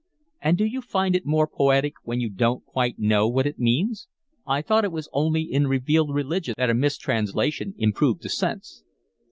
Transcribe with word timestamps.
"And 0.41 0.57
do 0.57 0.65
you 0.65 0.81
find 0.81 1.15
it 1.15 1.27
more 1.27 1.47
poetic 1.47 1.93
when 2.01 2.19
you 2.19 2.31
don't 2.31 2.65
quite 2.65 2.97
know 2.97 3.27
what 3.27 3.45
it 3.45 3.59
means? 3.59 4.07
I 4.47 4.63
thought 4.63 4.83
it 4.83 4.91
was 4.91 5.07
only 5.13 5.43
in 5.43 5.67
revealed 5.67 6.11
religion 6.15 6.55
that 6.57 6.71
a 6.71 6.73
mistranslation 6.73 7.75
improved 7.77 8.23
the 8.23 8.29
sense." 8.29 8.83